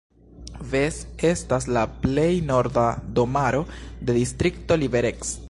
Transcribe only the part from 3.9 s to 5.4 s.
de distrikto Liberec.